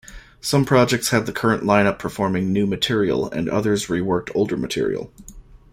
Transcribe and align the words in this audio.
Some 0.41 0.65
projects 0.65 1.09
had 1.09 1.27
the 1.27 1.31
current 1.31 1.63
line-up 1.63 1.99
performing 1.99 2.51
new 2.51 2.65
material 2.65 3.29
and 3.29 3.47
others 3.47 3.85
reworked 3.85 4.31
older 4.33 4.57
material. 4.57 5.13